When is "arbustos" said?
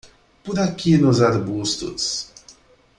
1.21-2.31